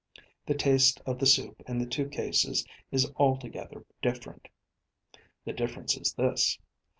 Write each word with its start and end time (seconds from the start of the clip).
The 0.47 0.55
taste 0.55 0.99
of 1.05 1.19
the 1.19 1.27
soup 1.27 1.61
in 1.67 1.77
the 1.77 1.85
two 1.85 2.09
cases 2.09 2.65
is 2.89 3.11
altogether 3.17 3.85
different. 4.01 4.47
The 5.45 5.53
difference 5.53 5.95
is 5.95 6.11
this. 6.15 6.57